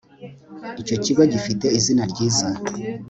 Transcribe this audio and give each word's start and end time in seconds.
Icyo 0.81 0.95
kigo 1.03 1.21
gifite 1.33 1.65
izina 1.77 2.03
ryiza 2.11 2.47